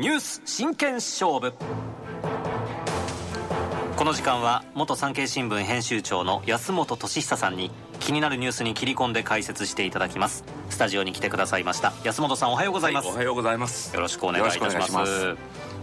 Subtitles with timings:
[0.00, 1.52] ニュース真剣勝負。
[3.96, 10.44] この時間は元産経新聞編集長の安本俊久さんに気になるニュースに切り込んで解説していただきます。
[10.70, 11.92] スタジオに来てくださいました。
[12.04, 13.92] 安本さんおはようございます、はい、おはようございます。
[13.92, 15.36] よろしくお願いいたします。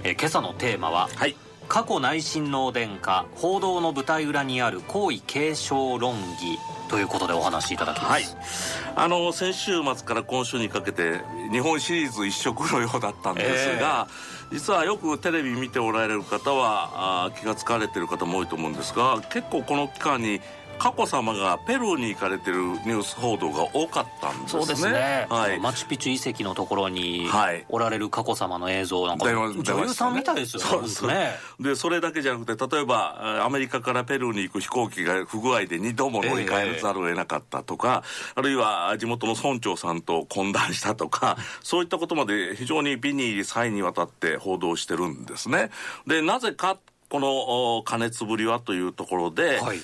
[0.06, 1.36] え今朝のテーマは、はい、
[1.68, 6.58] 過去内親王殿下報道の舞台裏にある皇位継承論議
[6.90, 11.20] ということでお話しいただきます、はい、あの先週末から今週にかけて
[11.52, 14.08] 日本シリーズ一色のようだったんですが、
[14.52, 20.40] えー、実はよくテレビ見ておられる方はあ気が付かれてる方も多いと思うんですが結構この期間に
[20.78, 24.62] 佳子さまがペルーに行かれてるニュース報道が多かったんですね。
[24.62, 27.28] そうですね、はい、マチュピチュ遺跡のところに
[27.70, 31.32] おられる佳子さまの映像なんか女優さんみたいですよねそうですね。
[31.60, 38.04] でそれだけじゃなくて例えばアメリカからペルーに行く飛行機が不具合で2度も乗り換えざるを得なかったとか、
[38.36, 45.70] えー、あるいは地元の村長さんと懇談したとかそういったことまで非常に美に際にわたって報道してるんですね。
[46.06, 46.78] でなぜか
[47.10, 49.80] この加熱ぶりはというところで、はい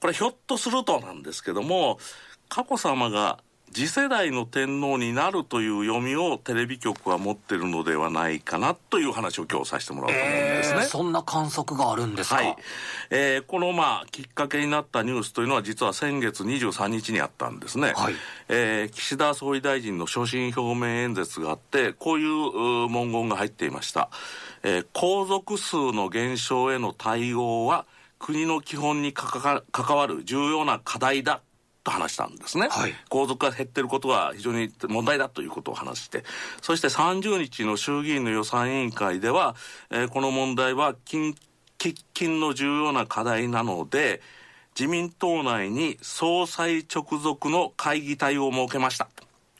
[0.00, 1.98] これひょっとするとなんですけども
[2.48, 3.38] 佳子さまが
[3.72, 12.56] 次世代の天皇になるという読みをテレビ局は持ってるのではないかなという話を今日させてもらおうと思うんですね、えー、そんな観測があるんですか、はい。
[13.10, 18.14] えー、このまあきっかけになったニュースというのは実は先月23日にあったんですね、はい。
[18.48, 24.08] えー、岸田総理大臣の所信表明演説があってこういう文言が入っていました、
[24.62, 27.84] えー、皇族数の減少への対応は
[28.18, 29.42] 国の基本に関
[29.96, 31.42] わる重要な課題だ
[31.86, 36.24] と話したんですね、はい、皇族が減ってることは非常に問題だということを話して
[36.60, 39.54] そして30日の衆議院の予算委員会では、
[39.90, 41.36] えー、この問題は近
[41.78, 44.20] 喫緊の重要な課題なので
[44.78, 49.08] 自民党内に総裁直属の会議体を設けました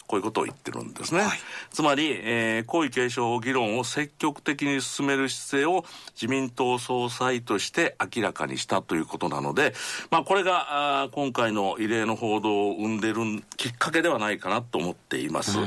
[0.06, 1.20] こういうことを言ってるんですね。
[1.20, 1.38] はい、
[1.70, 9.74] つまり、えー、皇位継承議論を積極的に進める姿勢を自民党総裁として明らかにしたということなので、
[10.10, 13.16] まあ、これがあ今回の異例の報道を生んでる
[13.56, 15.58] きっかけではないかなと思っています。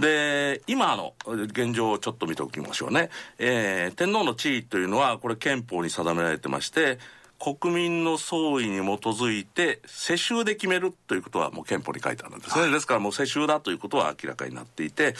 [0.00, 3.10] で、今の現状をちょっと見ておきましょうね。
[3.38, 6.98] えー、天皇の地位というのは、これ憲法に定められてまして、
[7.38, 15.14] 国民の総意に基づいて世襲で決めるということはもう憲法に書いてあるんですね、はい、ですからもう世襲だということは明らかになっていて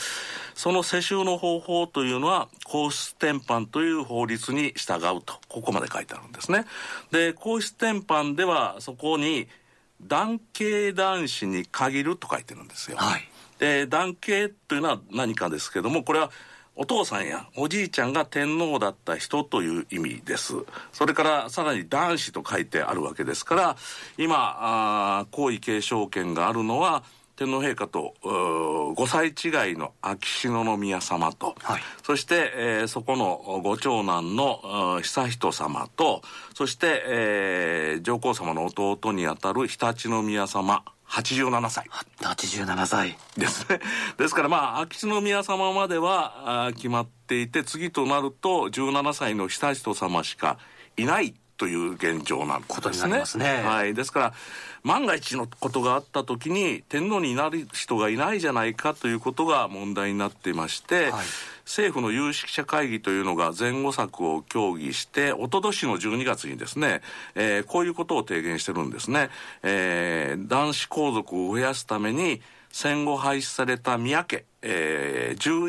[0.54, 6.64] その世襲の方法というのは皇室典範という法律に従うとここまで書いてあるんですね。
[7.12, 9.46] で皇室典範ではそこに
[10.00, 16.30] 男系男子に限ると書いてるんですよ、はい、で男系というのは何かですけどもこれは
[16.80, 20.54] お父さんやおじいちゃんが天皇だった人という意味です。
[20.92, 23.76] それからさらに男子と書いてあるわけですから、
[24.16, 27.02] 今、あ皇位継承権があるのは、
[27.38, 36.22] 天皇陛下と5歳違いの秋篠宮様と、はい、そして、えー、そこのご長男の悠仁様と
[36.54, 41.86] そして、えー、上皇様の弟にあたる常陸宮様87歳。
[42.20, 43.16] 87歳。
[43.36, 43.80] ですね。
[44.18, 50.58] ですからまあ、秋篠宮様まではあ決まっていて、次となると17歳の悠仁様しか
[50.98, 53.26] いないという現状なんですね。
[53.26, 53.92] すねはい。
[53.92, 54.32] ですから、
[54.84, 61.26] 万が一のことがあった時に天皇になる人がいないじゃないかということが問題になっていまして、はい
[61.68, 67.02] 政府の有識者会議というのが前後策を協議して、おととしの12月にですね、
[67.34, 69.28] えー、こういうことを提言してるんですね。
[69.62, 72.40] えー、男子皇族を増やすために、
[72.72, 75.68] 戦後廃止された宮家、えー、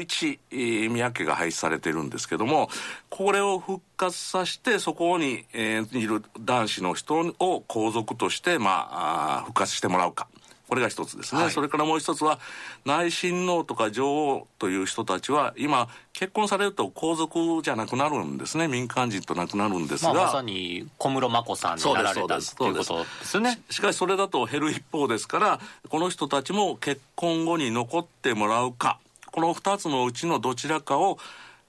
[0.52, 2.70] 11宮家が廃止されてるんですけども、
[3.20, 10.30] これを復活させて、そこに、えー、いる男子の人を皇族として、まあ、復活してもらうか。
[10.70, 12.40] これが一つですね、はい、それからもう一つは
[12.86, 18.70] 内親王とか女王という人たちは今結婚されると皇族じゃなくなるんですね。
[18.70, 23.60] 民間人となくなるんですが、まあ、まさに小室眞子さんになられたということですね。
[23.70, 25.60] しかしそれだと減る一方ですから
[25.90, 28.98] この人たちも結婚後に残ってもらうか。
[29.32, 31.20] この2つのうちのどちらかを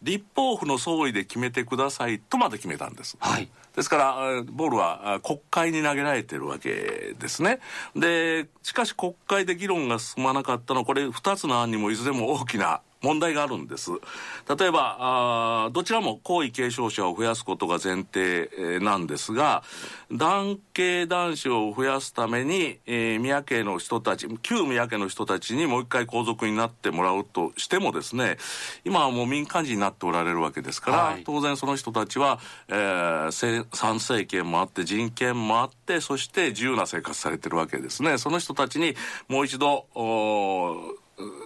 [0.02, 3.16] 立法府の総意で決めてくださいとまで決めたんです。
[3.20, 3.48] はい。
[3.76, 7.60] ですから、ボールは国会に投げられてるわけですね。
[7.94, 13.90] で、しかし国会で議論が進まなかったのは、これ2つの案にもいずれも大きな問題があるんです。
[14.58, 19.62] 例えば、あどちらも皇位継承者を増やすことが前提なんですが、
[20.10, 28.36] 男系男子を増やすために、えー、宮家の人たち、旧宮家の人たちにもう一回皇族になってもらうとしてもですね、
[28.84, 32.38] 今はもう民間人になっておられるわけですから、はい、当然その人たちは、
[32.68, 38.18] えー、参政権もあって、人権もあって、そして自由な生活されてるわけですね。
[38.18, 38.94] その人たちに
[39.28, 39.86] もう一度、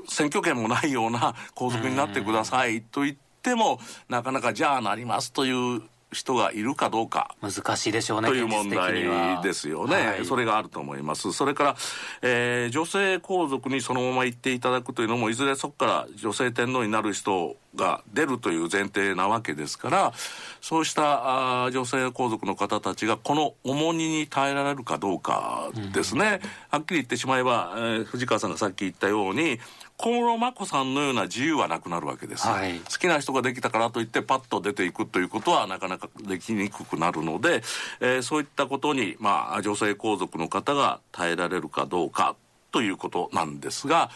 [0.09, 3.79] 選挙権もないような皇族になってくださいと言っても
[4.09, 5.83] なかなかじゃあなりますという
[6.15, 7.35] 人がいるかどうか。
[7.43, 11.33] 難しいでしょうねという問題ですよね、はい、それがあると思います。
[11.33, 11.77] それから、
[12.23, 20.13] えー、女性皇族にそのまま行っていただくというのもいずれそこから女性天皇になる人が出るという前提なわけですから
[20.61, 29.59] そうしたあ女性皇族の方たちがこの重荷に耐えられるかどうかですね、うん、はっきり言ってしまえば、えー、藤川さんがさっき言ったように
[29.97, 37.63] 小室眞子さんのような自由はなくなるわけです、はい、好きな人ができたからといってパッと出ていくということはなかなかできにくくなるので、
[38.01, 42.37] えー、そういったことに、まあ、女性皇族の方が耐えられるかどうか
[42.75, 44.11] ということなんですが、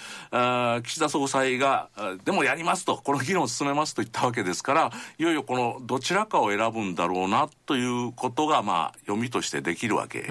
[0.82, 1.90] 岸田総裁が、
[2.24, 10.22] でもやりますと、この議論を進めますと言ったわけですから、いよいよこのどちらかを選ぶんだろうなということが、まあ、読みとしてできるわけ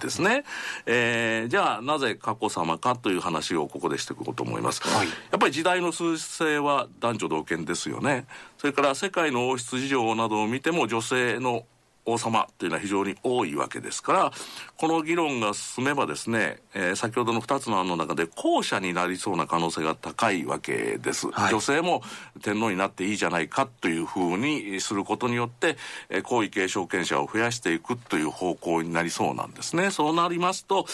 [0.00, 0.44] ですね。
[0.86, 4.80] えー、じゃあ、なぜ佳子さまかという話をここでしていこうと思います。
[4.86, 8.26] はい、やっぱり時代の趨勢は男女同権ですよね。
[8.58, 11.64] それから世界の王室事情などを見ても女性の
[12.06, 14.32] 王様というのは非常に多いわけですから
[14.76, 22.02] この議論が進めばですね、えー、先ほどの2つの案の中で後者になりそうな可能性が高いわけです、はい、女性も
[22.42, 25.76] 天皇になっていいじゃないかというふうにすることによって、
[26.10, 29.90] えー、皇位継承権者を増やしていくという方向になりそうなんですね。
[29.90, 30.86] そうなりますと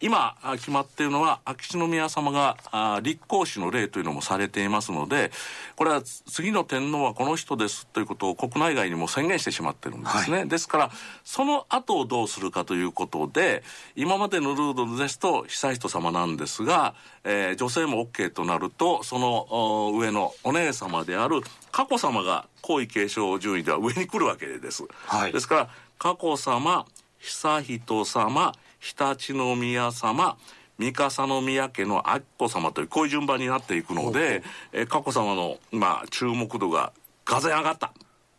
[0.00, 5.30] 今決まっているのは秋篠宮様があ立皇嗣の例というのもされていますので
[5.76, 10.90] これは次の天皇はこの人ですということを国内外にも宣言してしまってるんですね、はいですから
[11.24, 13.62] その後をどうするかということで
[13.94, 16.94] 今までのルールですと悠仁さまなんですが、
[17.24, 21.40] えー、女性も OK となるとその上のお姉様である
[21.70, 25.68] 佳子さまが皇位継承順位では上に来るわけです、はい、ですから
[25.98, 26.86] 佳子さま
[27.20, 30.36] 悠仁さま常陸宮様
[30.78, 36.92] 三笠宮家の明子様というこういう順番になっていくので、え佳子さまの、まあ、注目度が
[37.24, 37.92] がぜ上がった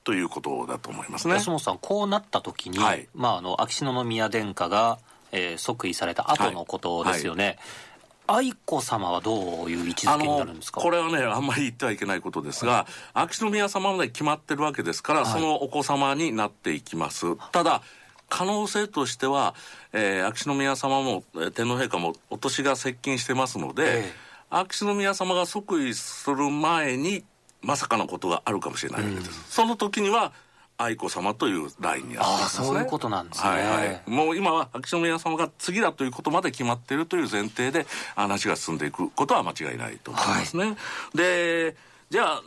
[0.10, 1.36] ということだと思いますね。
[1.36, 4.98] 安本さんこうなった時に、はい、まあ、あの秋篠宮殿下が、
[5.32, 8.38] えー、即位された後のことですよね、はい。
[8.38, 8.48] はい。
[8.48, 10.82] 愛子様はどういう位置づけになるんですか？
[10.82, 17.36] これはねあんまり言ってはいけないことですが、はい、秋篠宮様まで決まってるわけですから、はい、そのお子様になっていきます。
[17.52, 17.84] ただ
[18.28, 19.54] 可能性としては、
[19.94, 21.24] えー、秋篠宮様も
[21.54, 27.24] 天皇陛下もお年が接近してますので、えー、秋篠宮様が即位する前に
[27.62, 30.32] まさかのことがあるかもしれないわけです、うん、その時には
[30.78, 32.68] 愛子様というラインにあっすね。
[32.68, 37.86] そういうことなんですね、はいはい、もう今は秋篠宮様が次だということまで決まっているという前提で
[38.16, 41.76] 話が進んでいくことは間違いないと思いますね、はい、で
[42.10, 42.42] じゃあ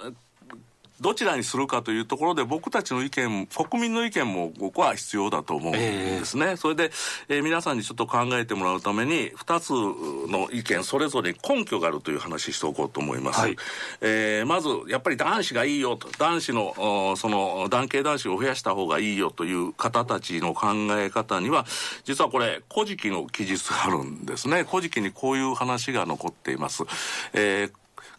[1.02, 6.90] どちらにするかというところで僕たちの意見国民の意見も僕は必要だと思うんですね、えー、それで、
[7.28, 9.70] えー、皆さんにちょっと考えてもらうために2つ
[10.30, 13.56] の意見それぞれ根拠があるという話しておこうと思います、はい、
[14.00, 16.08] えー、まずやっぱり男子がいいよと。
[16.18, 21.66] 男子のその男系男子を増やした方がいいよという方たちの考え方には
[22.04, 24.64] 実はこれ古事記の記述があるんですね。
[24.64, 26.84] 古事記にこういう話が残っています、
[27.32, 27.72] えー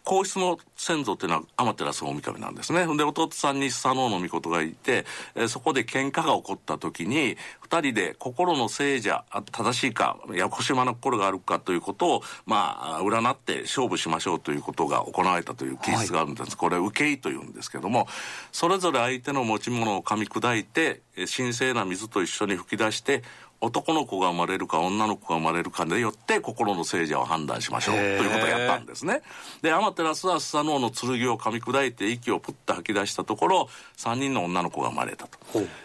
[0.04, 2.86] 皇室の先祖っていうのは天照大神なんですね。
[2.96, 16.48] で、弟さんにスサノオノミコトがいて、え、そこで喧嘩が起こった時に、二人で心の聖者、正しいか、やこしまな心があるかということを、まあ、占って勝負しましょうということが行われたという記述があるんです。
[16.50, 18.06] はい、これ、受け入というんですけども、
[18.52, 21.00] それぞれ相手の持ち物を噛み砕いて、
[21.34, 23.22] 神聖な水と一緒に吹き出して、
[23.64, 29.22] 男の子が生まれるか女の子が生まれるかでよって心の聖者を判断しましょうということをやったんですね。
[29.62, 35.38] で、アマテラスはスサノオの剣を噛み砕いて息をプッと吐き出したところ、3人の女の子が生まれたと。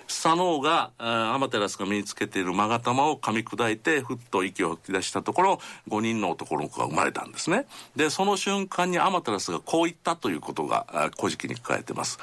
[0.08, 7.66] スサノオが、アマテラスが身につけている勾玉を噛み砕いて、ふっと息を吐き出したところ、5人の男の子が生まれたんですね。
[7.96, 12.20] で、その瞬間にアマテラスがこう言ったということが、古事記に書かれてます。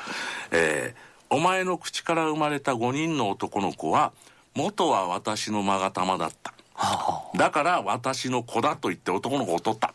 [0.51, 4.13] えー、お前の口から生まれた5人の男の子は、
[4.57, 9.95] 元は私の勾玉だった、はあ、だから私の子だと言って男の子を取った。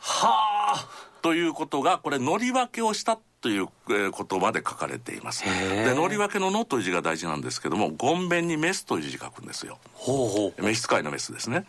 [0.00, 0.88] はあ。
[1.20, 4.10] ということがこれ乗り分けをしたという言
[4.40, 5.44] 葉で書かれています。
[5.44, 9.78] で乗り分けの「の」という字が大事なんですけども「ごんべん」に「メス」という字書くんですよ。
[9.94, 10.62] ほうほう。
[10.62, 11.66] 召使いのメスですね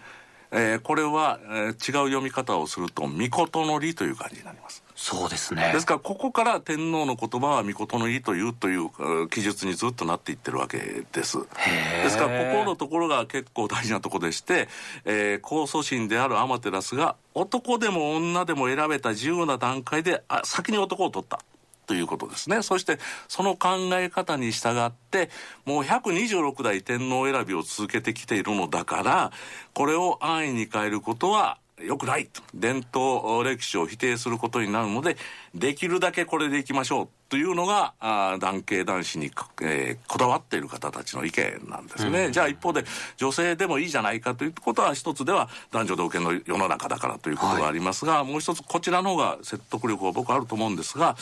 [0.51, 1.73] えー、これは、えー、違う
[2.09, 4.83] 読み方をすると「みことのり」という感じになります。
[4.95, 5.71] そうですね。
[5.71, 11.37] ですからここから天皇の言葉は御事のりというという記述にずっとなっていってるわけです。
[12.03, 14.67] ですからここのところが結構大事なところでして、
[15.05, 21.39] えー、控訴審であるアマテラスが男でも女でも選べた自由な段階であ先に男を取った
[21.89, 22.61] ということですね。
[22.61, 25.31] そしてその考え方に従って
[25.65, 29.31] もう126代天皇選びを続けてきているのだから
[29.73, 32.43] これを安易に変えることは良くないと。
[32.53, 35.17] 伝統歴史を否定することになるので
[35.55, 37.07] できるだけこれでいきましょう。
[37.29, 39.31] というのがあ男系男子に、
[39.61, 42.83] えー、こだわっている方たちの意見なんですね、うん、じゃあ一方で
[43.17, 51.17] 女性でもいいじゃないかということは一つでは男女同権の世の中だからということがありますが、はい、もう一つこちらの方が説得力は僕あると思うんですが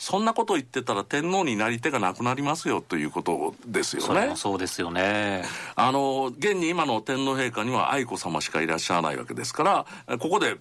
[0.00, 4.32] そんなことを言ってたら天皇になり手がなくなりますよということですよね。
[4.34, 5.44] そうですよね。
[5.76, 10.56] あの、現に今の天皇陛下には愛子さましかいらっしゃらないわけですから、ここで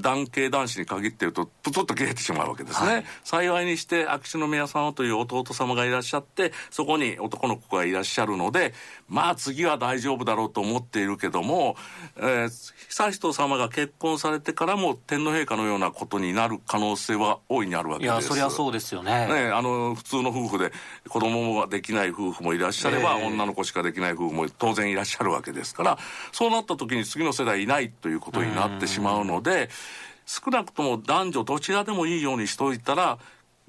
[0.00, 8.74] 男系男子に限って言うとプツッと切れてしまうわけですね、はい、幸いにして秋篠宮様という弟様がいらっしゃってそこに男の子がいらっしゃるので
[9.08, 11.76] まあ次は大丈夫だろうと思っているけども、
[12.16, 18.12] えー、悠仁さまが結婚されてからも天皇陛下のようなことになる可能性は大いにあるわけです。
[18.12, 19.26] いやそりゃそうですよね。
[19.26, 20.72] ねあの普通の夫婦で
[21.08, 25.98] 子供ができない夫婦もいらっしゃれば、えー、女の子しかできない夫婦も当然いらっしゃるわけですから
[26.32, 29.57] そうなった時に次の世代いないということになってしまうので
[30.26, 33.18] 少なくとも男女どちらでもいいようにしといたら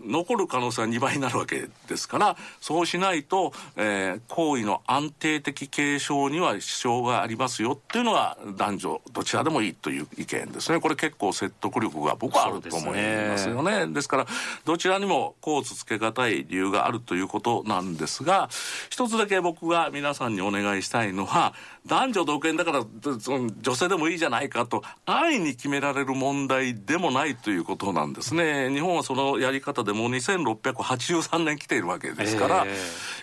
[0.02, 10.80] 残る可能性は2倍になるわけですからそうしないと、えー、行為の安定的継承には支障がありますよっていうのが男女どちらでもいいという意見ですね。
[10.80, 13.88] これ結構説得力が僕はあると思いますよね。
[13.88, 14.28] ですから
[14.66, 18.50] どちらにもコーツつけがたい理由があるということなんですが
[18.90, 21.54] 一つだけ僕が皆さんにお願いしたいのは
[21.90, 22.86] 男女同権だから
[23.20, 28.70] その女性でもいいじゃないかと安易に決められる問題でもないということなんですね。
[28.70, 32.70] 日本はそのやり方でもう2683年来ているわけですから、え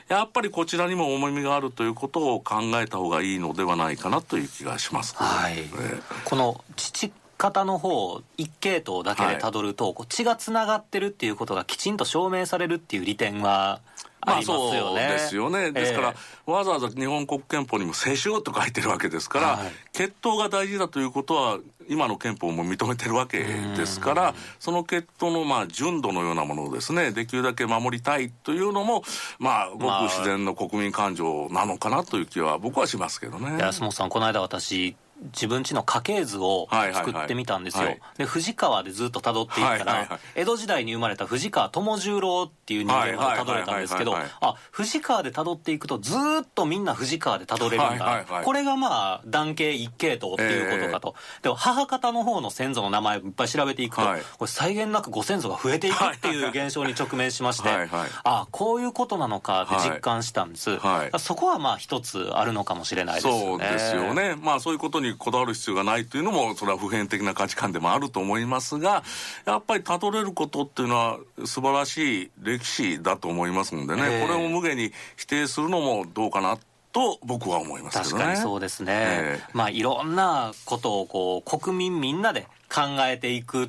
[0.08, 13.80] ー、やっぱりこちらにも重みがあるということを考えた方がいいのではないかなという気がします、はい、えー、この父方の方一系統だけでたどると、はい、血がつながってるっていうことがきちんと証明されるっていう利点は
[14.26, 15.70] まあそうですよね。
[15.70, 29.04] ですから、えー、わざわざ日本国憲法にも世襲と書いてるわけですから、はい、血統が大事だということは、今の憲法も認めてるわけですから、その血統のまあ純度のようなものをですね、できるだけ守りたいというのも、
[29.38, 33.58] まあ、ごく自然の国民感情なのかなという気は僕はしますけどね。
[33.60, 34.96] 安本さん、この間私、
[35.32, 37.92] 自分家の家系図を作ってみたんですよ、はい。
[37.92, 57.88] はいはい、で藤川でずっとたどっていったら、はいはいはい、江戸時代に生まれた藤川友十郎っていう人間までたどれたんですけど、あ藤川でたどっていくとずっとみんな藤川でたどれるんだ、はいはいはい、これがまあ男系一系統っていうことかと、えー、でも母方の方の先祖の名前をいっぱい調べていくと、はい、これ際限なくご先祖が増えていくっていう現象に直面しましてはい、
[58.24, 63.40] あこういうことなのかって実感したんです、はい、そこはまあ一つあるのかもしれないですね。
[63.40, 64.36] そうですよね。
[64.40, 69.02] まあそういうことにこだわる必要がないというのもそれは普遍的な価値観でもあると思いますが
[69.44, 76.58] やっぱりたどれることっていうのは素晴らしい歴史だと思いますんでね、これを無限に否定するのもどうかな
[76.96, 78.22] と僕は思いますけどね。
[78.22, 78.92] 確かにそうですね。
[78.96, 83.68] えー、まあいろんなことをこう国民みんなで考えていくっ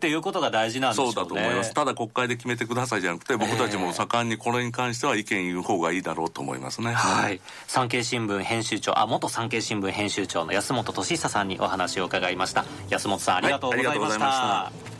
[0.00, 1.72] ていうことが大事なんでしょうね、そうだと思います。
[1.72, 6.92] ただ国会で決めてくださいじゃなくて僕たちも盛んにこれに関しては意見言う方がいいだろうと思いますね。
[6.92, 7.40] はい。
[7.68, 12.64] 産経新聞編集長あ元産経新聞編集長の安本俊久さんにお話を伺いました。
[12.90, 14.93] 安本さんありがとうございました、はい